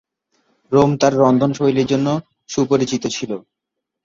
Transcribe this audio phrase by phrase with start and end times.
[0.71, 2.07] Rome তার রন্ধনশৈলীর জন্য
[2.49, 3.31] সুপরিচিত ছিল।